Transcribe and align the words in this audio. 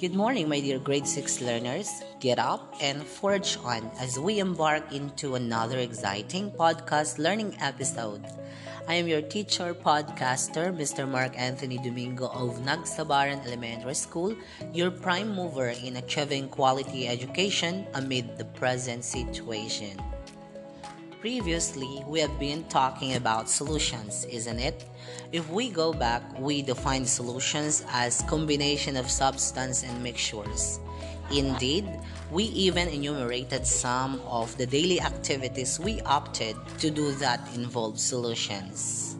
Good 0.00 0.14
morning, 0.14 0.48
my 0.48 0.60
dear 0.60 0.78
grade 0.78 1.06
6 1.06 1.42
learners. 1.42 2.02
Get 2.20 2.38
up 2.38 2.74
and 2.80 3.04
forge 3.04 3.58
on 3.62 3.90
as 4.00 4.18
we 4.18 4.38
embark 4.38 4.94
into 4.94 5.34
another 5.34 5.76
exciting 5.76 6.50
podcast 6.52 7.18
learning 7.18 7.58
episode. 7.60 8.24
I 8.88 8.94
am 8.94 9.08
your 9.08 9.20
teacher, 9.20 9.74
podcaster, 9.74 10.72
Mr. 10.72 11.06
Mark 11.06 11.36
Anthony 11.36 11.76
Domingo 11.76 12.28
of 12.32 12.64
Nagsabaran 12.64 13.44
Elementary 13.44 13.92
School, 13.92 14.34
your 14.72 14.90
prime 14.90 15.36
mover 15.36 15.68
in 15.68 15.96
achieving 15.96 16.48
quality 16.48 17.06
education 17.06 17.84
amid 17.92 18.38
the 18.38 18.46
present 18.56 19.04
situation. 19.04 20.00
Previously, 21.20 22.02
we 22.06 22.18
have 22.20 22.38
been 22.38 22.64
talking 22.70 23.16
about 23.16 23.50
solutions, 23.50 24.24
isn't 24.24 24.58
it? 24.58 24.86
If 25.32 25.50
we 25.50 25.68
go 25.68 25.92
back, 25.92 26.22
we 26.38 26.62
define 26.62 27.04
solutions 27.04 27.84
as 27.90 28.22
combination 28.22 28.96
of 28.96 29.10
substance 29.10 29.82
and 29.82 30.02
mixtures. 30.02 30.80
Indeed, 31.30 31.86
we 32.30 32.44
even 32.44 32.88
enumerated 32.88 33.66
some 33.66 34.22
of 34.22 34.56
the 34.56 34.64
daily 34.64 34.98
activities 34.98 35.78
we 35.78 36.00
opted 36.08 36.56
to 36.78 36.90
do 36.90 37.12
that 37.16 37.46
involve 37.54 38.00
solutions. 38.00 39.18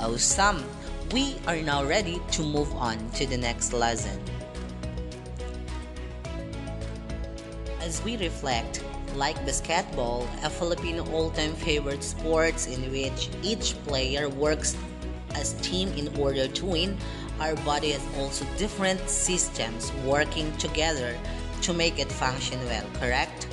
Oh, 0.00 0.16
some, 0.16 0.64
we 1.12 1.36
are 1.46 1.62
now 1.62 1.84
ready 1.84 2.20
to 2.32 2.42
move 2.42 2.72
on 2.74 2.98
to 3.10 3.24
the 3.24 3.38
next 3.38 3.72
lesson. 3.72 4.18
As 7.80 8.02
we 8.02 8.16
reflect, 8.16 8.82
like 9.14 9.36
basketball, 9.46 10.28
a 10.42 10.50
Filipino 10.50 11.04
all-time 11.12 11.54
favorite 11.54 12.02
sports 12.02 12.66
in 12.66 12.90
which 12.90 13.30
each 13.42 13.74
player 13.84 14.28
works 14.28 14.76
as 15.34 15.54
team 15.54 15.88
in 15.96 16.08
order 16.18 16.48
to 16.48 16.66
win, 16.66 16.96
our 17.40 17.54
body 17.56 17.90
has 17.90 18.06
also 18.18 18.44
different 18.56 19.00
systems 19.08 19.92
working 20.04 20.54
together 20.58 21.16
to 21.62 21.72
make 21.72 21.98
it 21.98 22.10
function 22.10 22.58
well, 22.66 22.84
correct? 23.00 23.48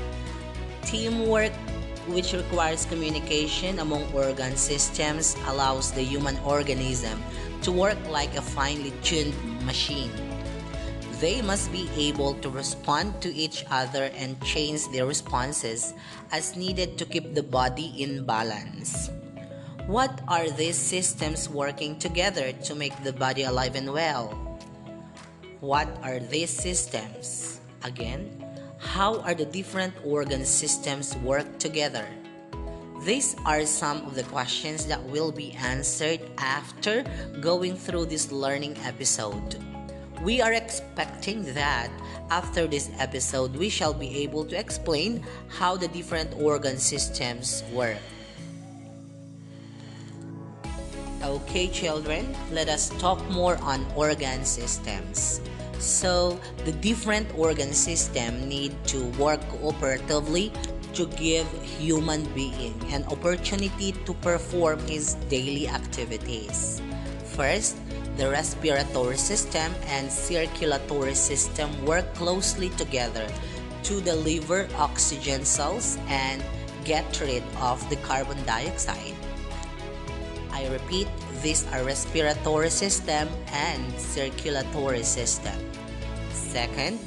Teamwork 0.83 1.53
which 2.07 2.33
requires 2.33 2.85
communication 2.85 3.79
among 3.79 4.03
organ 4.13 4.55
systems 4.55 5.35
allows 5.47 5.91
the 5.91 6.01
human 6.01 6.37
organism 6.39 7.21
to 7.61 7.71
work 7.71 7.97
like 8.09 8.35
a 8.35 8.41
finely 8.41 8.91
tuned 9.03 9.33
machine. 9.65 10.11
They 11.21 11.43
must 11.43 11.71
be 11.71 11.85
able 11.95 12.33
to 12.41 12.49
respond 12.49 13.21
to 13.21 13.29
each 13.29 13.63
other 13.69 14.09
and 14.17 14.41
change 14.41 14.89
their 14.89 15.05
responses 15.05 15.93
as 16.31 16.57
needed 16.57 16.97
to 16.97 17.05
keep 17.05 17.35
the 17.35 17.45
body 17.45 17.93
in 18.01 18.25
balance. 18.25 19.11
What 19.85 20.19
are 20.27 20.49
these 20.49 20.81
systems 20.81 21.47
working 21.47 21.99
together 21.99 22.51
to 22.65 22.73
make 22.73 22.97
the 23.03 23.13
body 23.13 23.43
alive 23.43 23.75
and 23.75 23.93
well? 23.93 24.33
What 25.59 25.87
are 26.01 26.17
these 26.17 26.49
systems? 26.49 27.61
Again, 27.83 28.41
how 28.79 29.21
are 29.21 29.35
the 29.35 29.45
different 29.45 29.93
organ 30.03 30.43
systems 30.43 31.15
work 31.21 31.59
together? 31.59 32.09
These 33.05 33.35
are 33.45 33.65
some 33.69 34.09
of 34.09 34.15
the 34.15 34.25
questions 34.25 34.87
that 34.87 35.03
will 35.05 35.31
be 35.31 35.53
answered 35.53 36.21
after 36.39 37.05
going 37.41 37.77
through 37.77 38.05
this 38.05 38.31
learning 38.31 38.77
episode. 38.81 39.70
We 40.21 40.39
are 40.39 40.53
expecting 40.53 41.41
that 41.57 41.89
after 42.29 42.67
this 42.67 42.91
episode, 42.99 43.55
we 43.55 43.69
shall 43.69 43.93
be 43.93 44.21
able 44.21 44.45
to 44.45 44.55
explain 44.57 45.25
how 45.49 45.75
the 45.77 45.87
different 45.87 46.29
organ 46.37 46.77
systems 46.77 47.63
work. 47.73 47.97
Okay, 51.25 51.67
children, 51.69 52.37
let 52.51 52.69
us 52.69 52.89
talk 53.01 53.17
more 53.29 53.57
on 53.65 53.85
organ 53.95 54.45
systems. 54.45 55.41
So, 55.79 56.39
the 56.65 56.71
different 56.71 57.25
organ 57.33 57.73
system 57.73 58.47
need 58.47 58.77
to 58.93 59.09
work 59.17 59.41
cooperatively 59.49 60.53
to 60.93 61.07
give 61.17 61.49
human 61.65 62.25
being 62.37 62.77
an 62.93 63.05
opportunity 63.09 63.93
to 64.05 64.13
perform 64.21 64.77
his 64.85 65.15
daily 65.33 65.67
activities. 65.67 66.81
First, 67.33 67.77
the 68.21 68.29
respiratory 68.29 69.17
system 69.17 69.73
and 69.89 70.05
circulatory 70.05 71.17
system 71.17 71.73
work 71.89 72.05
closely 72.13 72.69
together 72.77 73.25
to 73.81 73.97
deliver 74.01 74.69
oxygen 74.77 75.41
cells 75.41 75.97
and 76.05 76.45
get 76.85 77.01
rid 77.17 77.41
of 77.57 77.81
the 77.89 77.97
carbon 78.05 78.37
dioxide. 78.45 79.17
I 80.53 80.69
repeat, 80.69 81.09
these 81.41 81.65
are 81.73 81.81
respiratory 81.81 82.69
system 82.69 83.25
and 83.49 83.81
circulatory 83.97 85.01
system. 85.01 85.57
Second, 86.29 87.01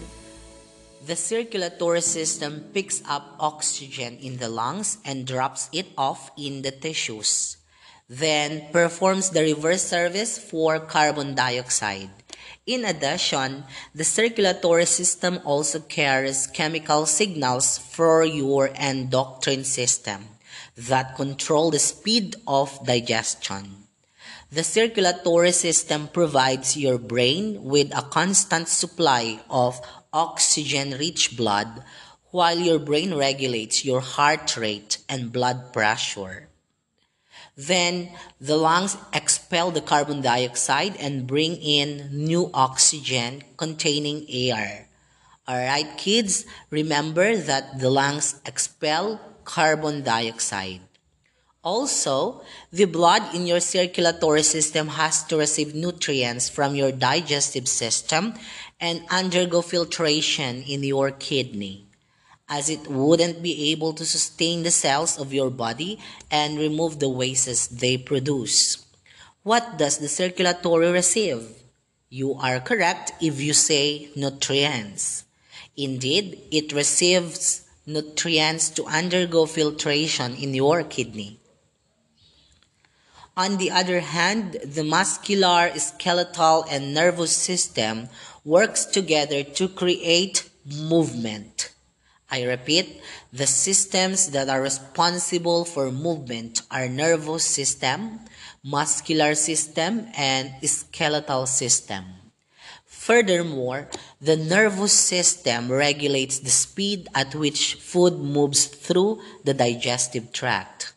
the 1.06 1.14
circulatory 1.14 2.02
system 2.02 2.74
picks 2.74 3.06
up 3.06 3.38
oxygen 3.38 4.18
in 4.18 4.38
the 4.38 4.48
lungs 4.48 4.98
and 5.04 5.28
drops 5.28 5.70
it 5.70 5.86
off 5.96 6.32
in 6.36 6.62
the 6.62 6.72
tissues 6.72 7.62
then 8.08 8.66
performs 8.72 9.30
the 9.30 9.42
reverse 9.42 9.82
service 9.82 10.38
for 10.38 10.78
carbon 10.78 11.34
dioxide. 11.34 12.10
In 12.66 12.84
addition, 12.84 13.64
the 13.94 14.04
circulatory 14.04 14.86
system 14.86 15.40
also 15.44 15.80
carries 15.80 16.46
chemical 16.46 17.06
signals 17.06 17.78
for 17.78 18.24
your 18.24 18.70
endocrine 18.74 19.64
system 19.64 20.28
that 20.76 21.16
control 21.16 21.70
the 21.70 21.78
speed 21.78 22.36
of 22.46 22.84
digestion. 22.86 23.84
The 24.50 24.64
circulatory 24.64 25.52
system 25.52 26.08
provides 26.08 26.76
your 26.76 26.98
brain 26.98 27.64
with 27.64 27.90
a 27.96 28.02
constant 28.02 28.68
supply 28.68 29.40
of 29.50 29.80
oxygen-rich 30.12 31.36
blood 31.36 31.82
while 32.30 32.58
your 32.58 32.78
brain 32.78 33.14
regulates 33.14 33.84
your 33.84 34.00
heart 34.00 34.56
rate 34.56 34.98
and 35.08 35.32
blood 35.32 35.72
pressure. 35.72 36.48
Then 37.56 38.10
the 38.40 38.56
lungs 38.56 38.96
expel 39.12 39.70
the 39.70 39.80
carbon 39.80 40.20
dioxide 40.22 40.96
and 40.98 41.26
bring 41.26 41.56
in 41.56 42.10
new 42.10 42.50
oxygen 42.52 43.42
containing 43.56 44.26
air. 44.28 44.88
Alright, 45.48 45.96
kids, 45.96 46.46
remember 46.70 47.36
that 47.36 47.78
the 47.78 47.90
lungs 47.90 48.40
expel 48.44 49.20
carbon 49.44 50.02
dioxide. 50.02 50.80
Also, 51.62 52.42
the 52.72 52.84
blood 52.84 53.34
in 53.34 53.46
your 53.46 53.60
circulatory 53.60 54.42
system 54.42 54.88
has 54.88 55.24
to 55.24 55.36
receive 55.36 55.74
nutrients 55.74 56.48
from 56.48 56.74
your 56.74 56.92
digestive 56.92 57.68
system 57.68 58.34
and 58.80 59.02
undergo 59.10 59.62
filtration 59.62 60.62
in 60.62 60.82
your 60.82 61.10
kidney 61.10 61.86
as 62.48 62.68
it 62.68 62.88
wouldn't 62.88 63.42
be 63.42 63.70
able 63.70 63.92
to 63.92 64.04
sustain 64.04 64.62
the 64.62 64.70
cells 64.70 65.18
of 65.18 65.32
your 65.32 65.50
body 65.50 65.98
and 66.30 66.58
remove 66.58 66.98
the 66.98 67.08
wastes 67.08 67.66
they 67.66 67.96
produce. 67.96 68.84
What 69.42 69.78
does 69.78 69.98
the 69.98 70.08
circulatory 70.08 70.90
receive? 70.90 71.48
You 72.08 72.34
are 72.34 72.60
correct 72.60 73.12
if 73.20 73.40
you 73.40 73.52
say 73.52 74.08
nutrients. 74.14 75.24
Indeed, 75.76 76.40
it 76.50 76.72
receives 76.72 77.66
nutrients 77.86 78.70
to 78.70 78.84
undergo 78.86 79.46
filtration 79.46 80.36
in 80.36 80.54
your 80.54 80.84
kidney. 80.84 81.40
On 83.36 83.56
the 83.56 83.70
other 83.72 84.00
hand, 84.00 84.58
the 84.64 84.84
muscular, 84.84 85.76
skeletal, 85.76 86.64
and 86.70 86.94
nervous 86.94 87.36
system 87.36 88.08
works 88.44 88.84
together 88.84 89.42
to 89.42 89.68
create 89.68 90.48
movement. 90.64 91.73
I 92.34 92.42
repeat, 92.42 93.00
the 93.32 93.46
systems 93.46 94.30
that 94.30 94.48
are 94.48 94.60
responsible 94.60 95.64
for 95.64 95.92
movement 95.92 96.62
are 96.68 96.88
nervous 96.88 97.44
system, 97.44 98.18
muscular 98.64 99.36
system, 99.36 100.08
and 100.16 100.50
skeletal 100.68 101.46
system. 101.46 102.02
Furthermore, 102.84 103.86
the 104.20 104.36
nervous 104.36 104.92
system 104.92 105.70
regulates 105.70 106.40
the 106.40 106.50
speed 106.50 107.06
at 107.14 107.36
which 107.36 107.74
food 107.74 108.18
moves 108.18 108.66
through 108.66 109.20
the 109.44 109.54
digestive 109.54 110.32
tract. 110.32 110.92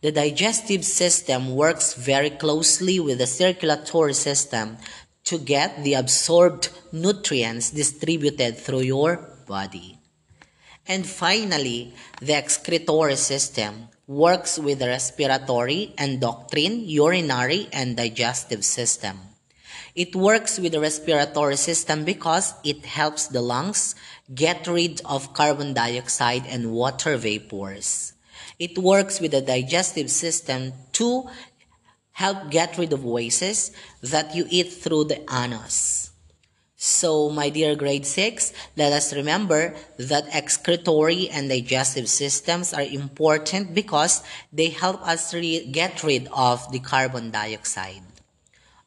The 0.00 0.12
digestive 0.12 0.86
system 0.86 1.54
works 1.54 1.92
very 1.92 2.30
closely 2.30 2.98
with 2.98 3.18
the 3.18 3.26
circulatory 3.26 4.14
system 4.14 4.78
to 5.24 5.36
get 5.36 5.84
the 5.84 5.92
absorbed 6.00 6.70
nutrients 6.92 7.72
distributed 7.72 8.56
through 8.56 8.88
your 8.88 9.36
body. 9.46 9.97
And 10.88 11.06
finally, 11.06 11.92
the 12.20 12.32
excretory 12.32 13.16
system 13.16 13.88
works 14.06 14.58
with 14.58 14.78
the 14.78 14.88
respiratory, 14.88 15.92
endocrine, 15.98 16.88
urinary, 16.88 17.68
and 17.74 17.94
digestive 17.94 18.64
system. 18.64 19.20
It 19.94 20.16
works 20.16 20.58
with 20.58 20.72
the 20.72 20.80
respiratory 20.80 21.56
system 21.56 22.06
because 22.06 22.54
it 22.64 22.86
helps 22.86 23.26
the 23.26 23.42
lungs 23.42 23.94
get 24.34 24.66
rid 24.66 25.02
of 25.04 25.34
carbon 25.34 25.74
dioxide 25.74 26.46
and 26.48 26.72
water 26.72 27.18
vapors. 27.18 28.14
It 28.58 28.78
works 28.78 29.20
with 29.20 29.32
the 29.32 29.42
digestive 29.42 30.10
system 30.10 30.72
to 30.92 31.28
help 32.12 32.50
get 32.50 32.78
rid 32.78 32.92
of 32.92 33.04
wastes 33.04 33.72
that 34.02 34.34
you 34.34 34.46
eat 34.48 34.72
through 34.72 35.04
the 35.04 35.20
anus. 35.30 36.12
So, 36.80 37.28
my 37.28 37.50
dear 37.50 37.74
grade 37.74 38.06
6, 38.06 38.52
let 38.76 38.92
us 38.92 39.12
remember 39.12 39.74
that 39.98 40.30
excretory 40.32 41.28
and 41.28 41.48
digestive 41.48 42.08
systems 42.08 42.72
are 42.72 42.86
important 42.86 43.74
because 43.74 44.22
they 44.52 44.68
help 44.68 45.02
us 45.02 45.34
get 45.34 46.04
rid 46.04 46.28
of 46.30 46.70
the 46.70 46.78
carbon 46.78 47.32
dioxide. 47.32 48.06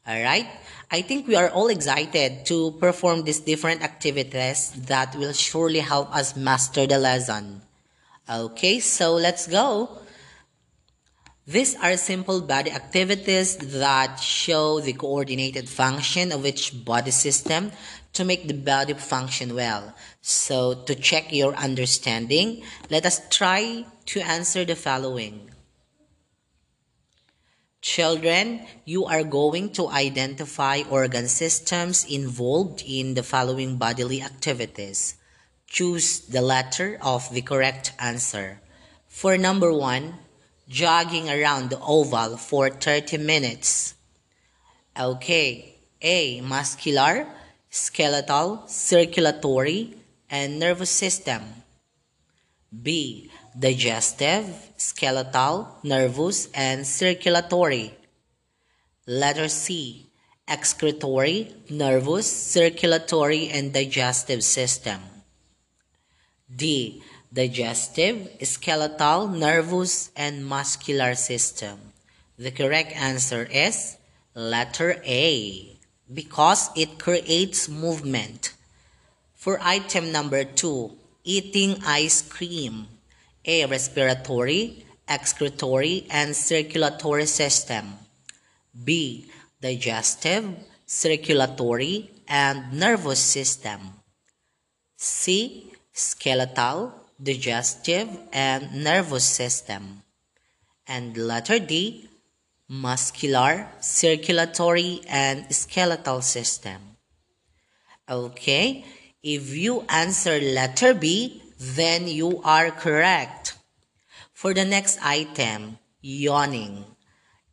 Alright? 0.08 0.48
I 0.90 1.02
think 1.02 1.28
we 1.28 1.36
are 1.36 1.50
all 1.50 1.68
excited 1.68 2.46
to 2.46 2.72
perform 2.80 3.24
these 3.24 3.40
different 3.40 3.82
activities 3.82 4.72
that 4.88 5.14
will 5.14 5.34
surely 5.34 5.80
help 5.80 6.16
us 6.16 6.34
master 6.34 6.86
the 6.86 6.98
lesson. 6.98 7.60
Okay, 8.26 8.80
so 8.80 9.12
let's 9.12 9.46
go. 9.46 10.01
These 11.46 11.74
are 11.74 11.96
simple 11.96 12.40
body 12.40 12.70
activities 12.70 13.56
that 13.56 14.20
show 14.20 14.78
the 14.78 14.92
coordinated 14.92 15.68
function 15.68 16.30
of 16.30 16.46
each 16.46 16.84
body 16.84 17.10
system 17.10 17.72
to 18.12 18.24
make 18.24 18.46
the 18.46 18.54
body 18.54 18.94
function 18.94 19.56
well. 19.56 19.92
So, 20.20 20.74
to 20.86 20.94
check 20.94 21.32
your 21.32 21.54
understanding, 21.56 22.62
let 22.90 23.06
us 23.06 23.20
try 23.28 23.86
to 24.06 24.20
answer 24.20 24.64
the 24.64 24.76
following. 24.76 25.50
Children, 27.80 28.62
you 28.84 29.06
are 29.06 29.24
going 29.24 29.72
to 29.72 29.88
identify 29.88 30.82
organ 30.88 31.26
systems 31.26 32.06
involved 32.06 32.84
in 32.86 33.14
the 33.14 33.24
following 33.24 33.78
bodily 33.78 34.22
activities. 34.22 35.16
Choose 35.66 36.20
the 36.20 36.42
letter 36.42 36.98
of 37.02 37.34
the 37.34 37.42
correct 37.42 37.92
answer. 37.98 38.60
For 39.08 39.36
number 39.36 39.72
one, 39.72 40.21
jogging 40.72 41.28
around 41.28 41.68
the 41.68 41.78
oval 41.80 42.38
for 42.38 42.70
30 42.70 43.18
minutes. 43.18 43.94
Okay, 44.98 45.76
A. 46.00 46.40
Muscular, 46.40 47.28
skeletal, 47.68 48.64
circulatory, 48.66 49.94
and 50.30 50.58
nervous 50.58 50.90
system. 50.90 51.42
B. 52.72 53.30
Digestive, 53.58 54.48
skeletal, 54.78 55.68
nervous, 55.82 56.48
and 56.54 56.86
circulatory. 56.86 57.92
Letter 59.06 59.48
C. 59.48 60.06
Excretory, 60.48 61.52
nervous, 61.68 62.26
circulatory, 62.26 63.50
and 63.50 63.72
digestive 63.74 64.42
system. 64.42 65.00
D 66.48 67.02
digestive, 67.32 68.28
skeletal, 68.42 69.28
nervous, 69.28 70.10
and 70.16 70.44
muscular 70.44 71.14
system? 71.14 71.78
The 72.38 72.50
correct 72.50 72.92
answer 72.92 73.48
is 73.50 73.96
letter 74.34 75.00
A 75.04 75.78
because 76.12 76.70
it 76.76 76.98
creates 76.98 77.68
movement. 77.68 78.52
For 79.34 79.58
item 79.62 80.12
number 80.12 80.44
2, 80.44 80.92
eating 81.24 81.82
ice 81.86 82.22
cream. 82.22 82.86
A. 83.44 83.66
Respiratory, 83.66 84.86
excretory, 85.08 86.06
and 86.10 86.36
circulatory 86.36 87.26
system. 87.26 87.98
B. 88.72 89.26
Digestive, 89.60 90.46
circulatory, 90.86 92.10
and 92.28 92.72
nervous 92.72 93.18
system. 93.18 93.80
C. 94.96 95.72
Skeletal, 95.92 97.01
digestive 97.22 98.08
and 98.32 98.82
nervous 98.82 99.24
system. 99.24 100.02
And 100.86 101.16
letter 101.16 101.58
D, 101.58 102.08
muscular, 102.68 103.68
circulatory, 103.80 105.00
and 105.08 105.54
skeletal 105.54 106.22
system. 106.22 106.96
Okay, 108.10 108.84
if 109.22 109.54
you 109.54 109.84
answer 109.88 110.40
letter 110.40 110.92
B, 110.94 111.42
then 111.58 112.08
you 112.08 112.42
are 112.42 112.70
correct. 112.70 113.54
For 114.32 114.52
the 114.52 114.64
next 114.64 114.98
item, 115.02 115.78
yawning. 116.00 116.84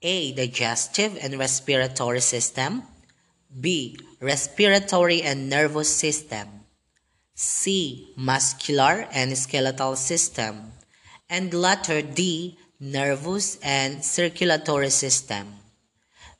A. 0.02 0.34
Digestive 0.34 1.18
and 1.22 1.38
respiratory 1.38 2.22
system. 2.22 2.84
B. 3.60 3.98
Respiratory 4.20 5.22
and 5.22 5.50
nervous 5.50 5.94
system. 5.94 6.59
C. 7.42 8.12
Muscular 8.18 9.08
and 9.14 9.38
skeletal 9.38 9.96
system. 9.96 10.74
And 11.30 11.54
letter 11.54 12.02
D. 12.02 12.58
Nervous 12.82 13.58
and 13.64 14.04
circulatory 14.04 14.90
system. 14.90 15.56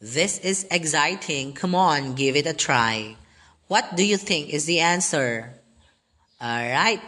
This 0.02 0.40
is 0.40 0.68
exciting. 0.70 1.54
Come 1.54 1.74
on, 1.74 2.16
give 2.16 2.36
it 2.36 2.46
a 2.46 2.54
try. 2.54 3.16
What 3.70 3.96
do 3.96 4.04
you 4.04 4.18
think 4.18 4.50
is 4.50 4.66
the 4.66 4.82
answer? 4.82 5.54
Alright. 6.42 7.02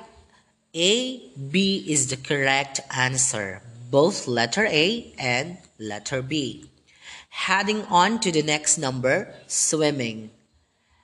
A, 0.74 1.20
B 1.52 1.84
is 1.86 2.08
the 2.08 2.16
correct 2.16 2.80
answer. 2.96 3.62
Both 3.90 4.26
letter 4.26 4.68
A 4.68 5.12
and 5.20 5.58
letter 5.78 6.22
B. 6.22 6.64
Heading 7.30 7.84
on 7.92 8.22
to 8.22 8.32
the 8.32 8.42
next 8.42 8.78
number, 8.78 9.36
swimming. 9.48 10.32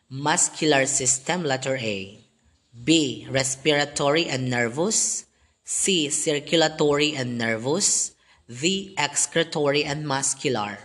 Muscular 0.10 0.86
system, 0.86 1.44
letter 1.44 1.76
A. 1.76 2.24
B. 2.84 3.28
Respiratory 3.30 4.28
and 4.28 4.50
nervous. 4.50 5.26
C. 5.64 6.10
Circulatory 6.10 7.16
and 7.16 7.38
nervous. 7.38 8.14
D. 8.48 8.94
Excretory 8.98 9.84
and 9.84 10.08
muscular. 10.08 10.78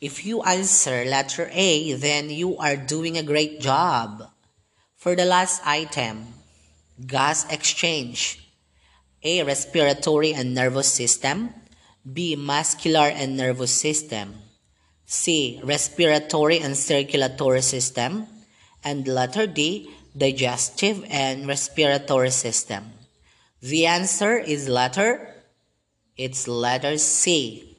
If 0.00 0.26
you 0.26 0.42
answer 0.42 1.04
letter 1.04 1.48
A, 1.52 1.94
then 1.94 2.28
you 2.30 2.58
are 2.58 2.76
doing 2.76 3.16
a 3.16 3.22
great 3.22 3.60
job. 3.60 4.28
For 4.96 5.16
the 5.16 5.24
last 5.24 5.62
item, 5.64 6.26
gas 7.06 7.50
exchange. 7.50 8.38
A. 9.22 9.42
Respiratory 9.44 10.34
and 10.34 10.54
nervous 10.54 10.92
system. 10.92 11.54
B. 12.02 12.36
Muscular 12.36 13.08
and 13.08 13.36
nervous 13.36 13.72
system. 13.72 14.34
C. 15.06 15.60
Respiratory 15.64 16.58
and 16.58 16.76
circulatory 16.76 17.62
system. 17.62 18.26
And 18.84 19.06
letter 19.06 19.46
D 19.46 19.88
digestive, 20.16 21.04
and 21.08 21.46
respiratory 21.46 22.30
system? 22.30 22.92
The 23.60 23.86
answer 23.86 24.36
is 24.38 24.68
letter, 24.68 25.34
it's 26.16 26.48
letter 26.48 26.98
C. 26.98 27.78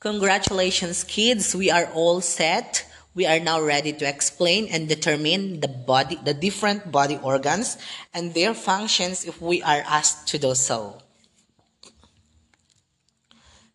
Congratulations 0.00 1.04
kids, 1.04 1.54
we 1.54 1.70
are 1.70 1.86
all 1.94 2.20
set. 2.20 2.86
We 3.14 3.26
are 3.26 3.38
now 3.38 3.60
ready 3.60 3.92
to 3.92 4.08
explain 4.08 4.68
and 4.68 4.88
determine 4.88 5.60
the 5.60 5.68
body, 5.68 6.18
the 6.24 6.32
different 6.32 6.90
body 6.90 7.20
organs 7.22 7.76
and 8.14 8.32
their 8.32 8.54
functions 8.54 9.26
if 9.26 9.40
we 9.40 9.62
are 9.62 9.84
asked 9.86 10.28
to 10.28 10.38
do 10.38 10.54
so. 10.54 10.98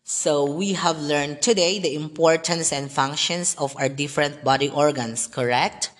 So 0.02 0.44
we 0.44 0.72
have 0.72 0.98
learned 0.98 1.40
today 1.40 1.78
the 1.78 1.94
importance 1.94 2.72
and 2.72 2.90
functions 2.90 3.54
of 3.58 3.76
our 3.76 3.88
different 3.88 4.42
body 4.42 4.70
organs, 4.70 5.28
correct? 5.28 5.92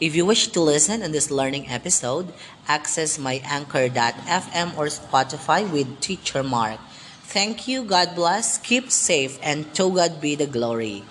If 0.00 0.16
you 0.16 0.24
wish 0.24 0.48
to 0.48 0.62
listen 0.62 1.02
in 1.02 1.12
this 1.12 1.30
learning 1.30 1.68
episode, 1.68 2.32
access 2.66 3.18
my 3.18 3.42
anchor.fm 3.44 4.78
or 4.78 4.86
Spotify 4.88 5.70
with 5.70 6.00
Teacher 6.00 6.42
Mark. 6.42 6.80
Thank 7.28 7.68
you, 7.68 7.84
God 7.84 8.14
bless, 8.14 8.56
keep 8.56 8.90
safe, 8.90 9.38
and 9.42 9.74
to 9.74 9.92
God 9.92 10.18
be 10.18 10.34
the 10.34 10.46
glory. 10.46 11.04